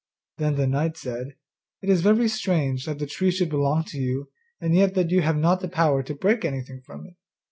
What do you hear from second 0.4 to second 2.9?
the knight said, 'It is very strange